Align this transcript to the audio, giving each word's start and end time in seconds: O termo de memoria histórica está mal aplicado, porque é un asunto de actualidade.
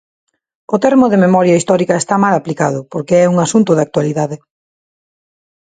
O 0.75 0.77
termo 0.85 1.05
de 1.09 1.21
memoria 1.25 1.57
histórica 1.59 1.95
está 1.97 2.15
mal 2.23 2.33
aplicado, 2.37 2.79
porque 2.91 3.15
é 3.23 3.25
un 3.33 3.37
asunto 3.45 3.71
de 3.75 3.83
actualidade. 3.87 4.35